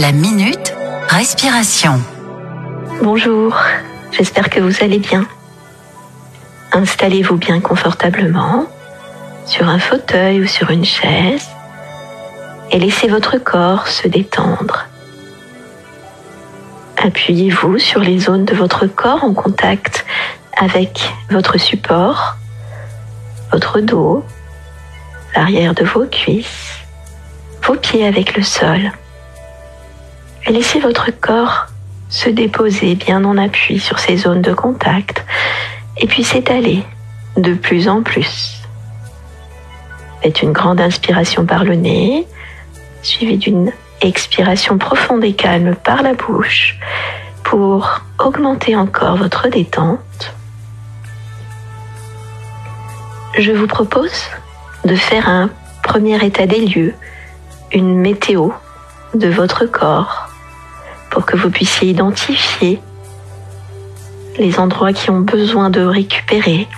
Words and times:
La 0.00 0.12
minute 0.12 0.74
respiration. 1.08 2.00
Bonjour, 3.02 3.54
j'espère 4.12 4.48
que 4.48 4.58
vous 4.58 4.82
allez 4.82 4.98
bien. 4.98 5.28
Installez-vous 6.72 7.36
bien 7.36 7.60
confortablement 7.60 8.64
sur 9.44 9.68
un 9.68 9.78
fauteuil 9.78 10.40
ou 10.40 10.46
sur 10.46 10.70
une 10.70 10.86
chaise 10.86 11.46
et 12.70 12.78
laissez 12.78 13.08
votre 13.08 13.36
corps 13.36 13.88
se 13.88 14.08
détendre. 14.08 14.86
Appuyez-vous 16.96 17.78
sur 17.78 18.00
les 18.00 18.20
zones 18.20 18.46
de 18.46 18.54
votre 18.54 18.86
corps 18.86 19.22
en 19.22 19.34
contact 19.34 20.06
avec 20.56 21.12
votre 21.28 21.58
support, 21.58 22.36
votre 23.52 23.80
dos, 23.80 24.24
l'arrière 25.36 25.74
de 25.74 25.84
vos 25.84 26.06
cuisses, 26.06 26.78
vos 27.64 27.74
pieds 27.74 28.06
avec 28.06 28.34
le 28.34 28.42
sol. 28.42 28.92
Laissez 30.48 30.80
votre 30.80 31.10
corps 31.10 31.66
se 32.08 32.28
déposer 32.28 32.96
bien 32.96 33.24
en 33.24 33.38
appui 33.38 33.78
sur 33.78 33.98
ces 33.98 34.16
zones 34.16 34.42
de 34.42 34.52
contact 34.52 35.24
et 35.96 36.06
puis 36.06 36.24
s'étaler 36.24 36.82
de 37.36 37.54
plus 37.54 37.88
en 37.88 38.02
plus. 38.02 38.62
Faites 40.22 40.42
une 40.42 40.52
grande 40.52 40.80
inspiration 40.80 41.46
par 41.46 41.64
le 41.64 41.76
nez, 41.76 42.26
suivie 43.02 43.38
d'une 43.38 43.72
expiration 44.00 44.76
profonde 44.76 45.24
et 45.24 45.34
calme 45.34 45.76
par 45.76 46.02
la 46.02 46.14
bouche 46.14 46.78
pour 47.44 48.00
augmenter 48.18 48.76
encore 48.76 49.16
votre 49.16 49.48
détente. 49.48 50.34
Je 53.38 53.52
vous 53.52 53.66
propose 53.66 54.24
de 54.84 54.96
faire 54.96 55.28
un 55.28 55.50
premier 55.82 56.24
état 56.24 56.46
des 56.46 56.60
lieux, 56.66 56.94
une 57.72 57.96
météo 57.96 58.50
de 59.14 59.28
votre 59.28 59.66
corps 59.66 60.29
pour 61.10 61.26
que 61.26 61.36
vous 61.36 61.50
puissiez 61.50 61.90
identifier 61.90 62.80
les 64.38 64.58
endroits 64.58 64.92
qui 64.92 65.10
ont 65.10 65.20
besoin 65.20 65.68
de 65.70 65.82
récupérer. 65.82 66.68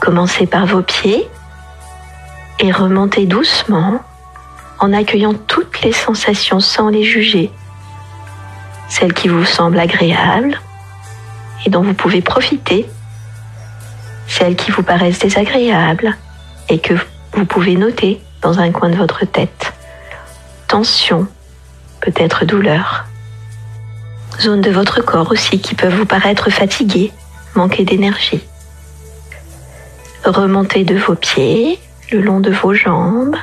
Commencez 0.00 0.46
par 0.46 0.66
vos 0.66 0.82
pieds 0.82 1.28
et 2.58 2.72
remontez 2.72 3.26
doucement 3.26 4.00
en 4.80 4.92
accueillant 4.92 5.34
toutes 5.34 5.82
les 5.82 5.92
sensations 5.92 6.60
sans 6.60 6.88
les 6.88 7.04
juger, 7.04 7.50
celles 8.88 9.12
qui 9.12 9.28
vous 9.28 9.44
semblent 9.44 9.78
agréables 9.78 10.60
et 11.66 11.70
dont 11.70 11.82
vous 11.82 11.94
pouvez 11.94 12.22
profiter, 12.22 12.88
celles 14.26 14.56
qui 14.56 14.70
vous 14.70 14.82
paraissent 14.82 15.18
désagréables 15.18 16.16
et 16.68 16.78
que 16.78 16.94
vous 17.32 17.44
pouvez 17.44 17.76
noter 17.76 18.20
dans 18.40 18.60
un 18.60 18.70
coin 18.70 18.88
de 18.88 18.96
votre 18.96 19.24
tête. 19.24 19.72
Tension, 20.66 21.26
peut-être 22.10 22.46
douleur. 22.46 23.04
Zones 24.40 24.62
de 24.62 24.70
votre 24.70 25.02
corps 25.02 25.30
aussi 25.30 25.60
qui 25.60 25.74
peuvent 25.74 25.94
vous 25.94 26.06
paraître 26.06 26.50
fatiguées, 26.50 27.12
manquer 27.54 27.84
d'énergie. 27.84 28.42
Remontez 30.24 30.84
de 30.84 30.96
vos 30.96 31.14
pieds, 31.14 31.78
le 32.10 32.20
long 32.20 32.40
de 32.40 32.50
vos 32.50 32.72
jambes, 32.72 33.36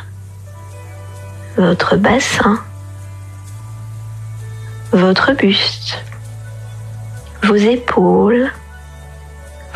votre 1.57 1.95
bassin, 1.95 2.59
votre 4.91 5.33
buste, 5.33 6.03
vos 7.43 7.55
épaules, 7.55 8.51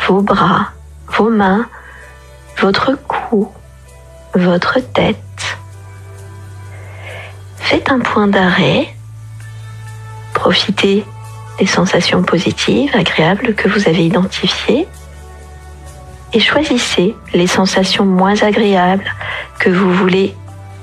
vos 0.08 0.20
bras, 0.20 0.70
vos 1.16 1.30
mains, 1.30 1.66
votre 2.58 2.94
cou, 3.06 3.52
votre 4.34 4.80
tête. 4.80 5.29
Faites 7.70 7.92
un 7.92 8.00
point 8.00 8.26
d'arrêt. 8.26 8.92
Profitez 10.34 11.04
des 11.60 11.66
sensations 11.66 12.24
positives, 12.24 12.90
agréables 12.96 13.54
que 13.54 13.68
vous 13.68 13.88
avez 13.88 14.04
identifiées 14.04 14.88
et 16.32 16.40
choisissez 16.40 17.14
les 17.32 17.46
sensations 17.46 18.04
moins 18.04 18.42
agréables 18.42 19.14
que 19.60 19.70
vous 19.70 19.94
voulez 19.94 20.34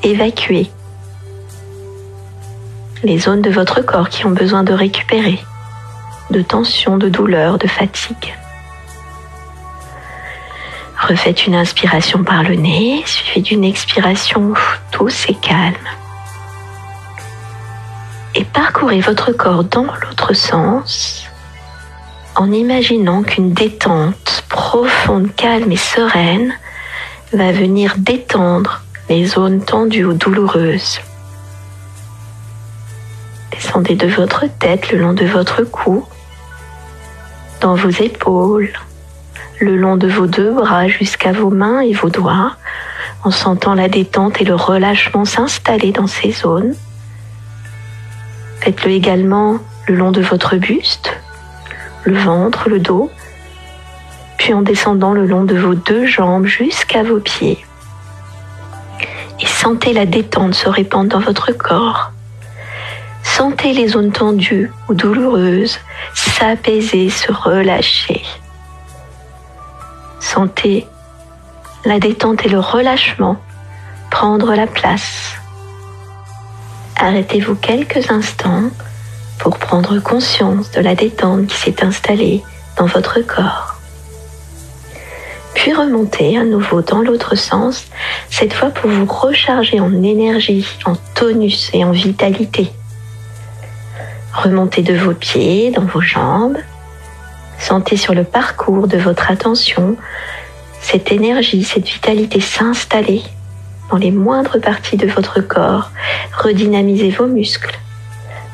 évacuer 0.02 0.72
les 3.04 3.20
zones 3.20 3.42
de 3.42 3.52
votre 3.52 3.82
corps 3.82 4.08
qui 4.08 4.26
ont 4.26 4.32
besoin 4.32 4.64
de 4.64 4.72
récupérer, 4.72 5.40
de 6.30 6.42
tension, 6.42 6.98
de 6.98 7.10
douleur, 7.10 7.58
de 7.58 7.68
fatigue. 7.68 8.34
Refaites 11.06 11.48
une 11.48 11.56
inspiration 11.56 12.24
par 12.24 12.44
le 12.44 12.56
nez, 12.56 13.04
suivie 13.06 13.42
d'une 13.42 13.66
expiration 13.66 14.54
douce 14.94 15.28
et 15.28 15.36
calme. 15.36 15.76
Et 18.40 18.46
parcourez 18.46 19.02
votre 19.02 19.32
corps 19.32 19.64
dans 19.64 19.86
l'autre 19.86 20.34
sens 20.34 21.26
en 22.36 22.52
imaginant 22.52 23.24
qu'une 23.24 23.52
détente 23.52 24.44
profonde, 24.48 25.34
calme 25.36 25.72
et 25.72 25.76
sereine 25.76 26.54
va 27.34 27.52
venir 27.52 27.96
détendre 27.98 28.84
les 29.10 29.26
zones 29.26 29.66
tendues 29.66 30.06
ou 30.06 30.14
douloureuses. 30.14 31.00
Descendez 33.54 33.96
de 33.96 34.06
votre 34.06 34.46
tête 34.60 34.92
le 34.92 35.00
long 35.00 35.14
de 35.14 35.26
votre 35.26 35.64
cou, 35.64 36.06
dans 37.60 37.74
vos 37.74 37.90
épaules, 37.90 38.72
le 39.60 39.78
long 39.78 39.98
de 39.98 40.08
vos 40.08 40.28
deux 40.28 40.52
bras 40.52 40.88
jusqu'à 40.88 41.32
vos 41.32 41.50
mains 41.50 41.80
et 41.80 41.94
vos 41.94 42.12
doigts, 42.12 42.56
en 43.24 43.32
sentant 43.32 43.74
la 43.74 43.90
détente 43.90 44.40
et 44.40 44.46
le 44.46 44.54
relâchement 44.54 45.26
s'installer 45.26 45.92
dans 45.92 46.06
ces 46.06 46.32
zones. 46.32 46.76
Faites-le 48.62 48.92
également 48.92 49.60
le 49.88 49.96
long 49.96 50.12
de 50.12 50.22
votre 50.22 50.56
buste, 50.56 51.12
le 52.04 52.18
ventre, 52.18 52.70
le 52.70 52.80
dos, 52.80 53.12
puis 54.38 54.54
en 54.54 54.62
descendant 54.62 55.14
le 55.14 55.26
long 55.26 55.44
de 55.44 55.56
vos 55.56 55.76
deux 55.76 56.06
jambes 56.06 56.46
jusqu'à 56.46 57.04
vos 57.04 57.20
pieds. 57.20 57.66
Et 59.40 59.46
sentez 59.46 59.94
la 59.94 60.06
détente 60.06 60.56
se 60.56 60.70
répandre 60.70 61.10
dans 61.10 61.20
votre 61.20 61.52
corps 61.52 62.12
Sentez 63.38 63.74
les 63.74 63.90
zones 63.90 64.12
tendues 64.12 64.72
ou 64.90 64.96
douloureuses 64.96 65.78
s'apaiser, 66.16 67.12
se 67.12 67.32
relâcher. 67.32 68.24
Sentez 70.20 70.88
la 71.86 72.00
détente 72.00 72.44
et 72.48 72.50
le 72.50 72.60
relâchement 72.60 73.38
prendre 74.10 74.56
la 74.56 74.66
place. 74.66 75.36
Arrêtez-vous 77.00 77.56
quelques 77.56 78.10
instants 78.10 78.72
pour 79.38 79.60
prendre 79.60 80.00
conscience 80.00 80.72
de 80.72 80.82
la 80.82 80.96
détente 80.96 81.46
qui 81.46 81.56
s'est 81.56 81.84
installée 81.84 82.44
dans 82.76 82.88
votre 82.88 83.20
corps. 83.22 83.76
Puis 85.54 85.74
remontez 85.74 86.38
à 86.38 86.44
nouveau 86.44 86.82
dans 86.82 87.02
l'autre 87.02 87.36
sens, 87.36 87.86
cette 88.32 88.54
fois 88.54 88.70
pour 88.70 88.90
vous 88.90 89.06
recharger 89.06 89.80
en 89.80 90.02
énergie, 90.02 90.68
en 90.86 90.96
tonus 91.14 91.70
et 91.74 91.86
en 91.86 91.92
vitalité. 91.92 92.72
Remontez 94.34 94.82
de 94.82 94.96
vos 94.96 95.14
pieds 95.14 95.70
dans 95.70 95.86
vos 95.86 96.02
jambes. 96.02 96.58
Sentez 97.60 97.98
sur 97.98 98.16
le 98.16 98.24
parcours 98.24 98.88
de 98.88 98.98
votre 98.98 99.30
attention 99.30 99.98
cette 100.82 101.12
énergie, 101.12 101.64
cette 101.64 101.88
vitalité 101.88 102.40
s'installer 102.40 103.22
dans 103.92 103.98
les 103.98 104.12
moindres 104.12 104.60
parties 104.60 104.98
de 104.98 105.08
votre 105.08 105.42
corps. 105.42 105.92
Redynamisez 106.38 107.12
vos 107.12 107.28
muscles. 107.28 107.78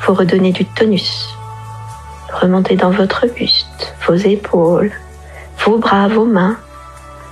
Vous 0.06 0.14
redonnez 0.14 0.52
du 0.52 0.66
tonus. 0.66 1.30
Remontez 2.34 2.76
dans 2.76 2.92
votre 2.92 3.28
buste, 3.28 3.94
vos 4.08 4.16
épaules, 4.16 4.92
vos 5.66 5.78
bras, 5.78 6.08
vos 6.08 6.26
mains. 6.26 6.58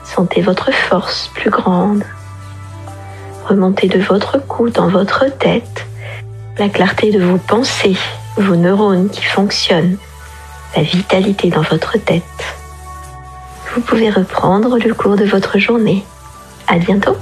Sentez 0.04 0.42
votre 0.42 0.72
force 0.72 1.30
plus 1.34 1.50
grande. 1.50 2.04
Remontez 3.48 3.88
de 3.88 4.00
votre 4.00 4.38
cou 4.38 4.70
dans 4.70 4.88
votre 4.88 5.26
tête, 5.38 5.86
la 6.58 6.70
clarté 6.70 7.12
de 7.12 7.24
vos 7.24 7.38
pensées 7.38 7.98
vos 8.38 8.56
neurones 8.56 9.10
qui 9.10 9.24
fonctionnent, 9.24 9.98
la 10.76 10.84
vitalité 10.84 11.50
dans 11.50 11.62
votre 11.62 11.98
tête. 11.98 12.24
Vous 13.74 13.82
pouvez 13.82 14.10
reprendre 14.10 14.78
le 14.78 14.94
cours 14.94 15.16
de 15.16 15.26
votre 15.26 15.58
journée. 15.58 16.04
À 16.68 16.78
bientôt! 16.78 17.16